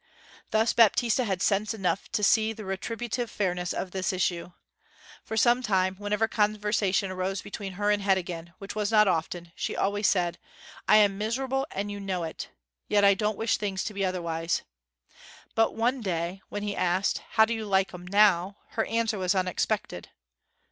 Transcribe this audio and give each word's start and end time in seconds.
Thus 0.49 0.73
Baptista 0.73 1.25
had 1.25 1.43
sense 1.43 1.75
enough 1.75 2.11
to 2.13 2.23
see 2.23 2.53
the 2.53 2.65
retributive 2.65 3.29
fairness 3.29 3.71
of 3.71 3.91
this 3.91 4.11
issue. 4.11 4.51
For 5.23 5.37
some 5.37 5.61
time, 5.61 5.93
whenever 5.97 6.27
conversation 6.27 7.11
arose 7.11 7.43
between 7.43 7.73
her 7.73 7.91
and 7.91 8.01
Heddegan, 8.01 8.53
which 8.57 8.73
was 8.73 8.89
not 8.91 9.07
often, 9.07 9.51
she 9.55 9.75
always 9.75 10.09
said, 10.09 10.39
'I 10.87 10.97
am 10.97 11.17
miserable, 11.19 11.67
and 11.69 11.91
you 11.91 11.99
know 11.99 12.23
it. 12.23 12.49
Yet 12.87 13.05
I 13.05 13.13
don't 13.13 13.37
wish 13.37 13.57
things 13.57 13.83
to 13.83 13.93
be 13.93 14.03
otherwise.' 14.03 14.63
But 15.53 15.75
one 15.75 16.01
day 16.01 16.41
when 16.49 16.63
he 16.63 16.75
asked, 16.75 17.19
'How 17.33 17.45
do 17.45 17.53
you 17.53 17.67
like 17.67 17.93
'em 17.93 18.07
now?' 18.07 18.57
her 18.69 18.85
answer 18.87 19.19
was 19.19 19.35
unexpected. 19.35 20.09